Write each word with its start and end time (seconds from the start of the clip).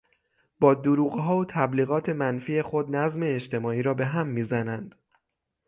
با 0.59 0.73
دروغها 0.73 1.37
و 1.37 1.45
تبلیغات 1.45 2.09
منفی 2.09 2.61
خود 2.61 2.95
نظم 2.95 3.21
اجتماعی 3.23 3.81
را 3.81 3.93
به 3.93 4.05
هم 4.05 4.27
میزنند. 4.27 4.95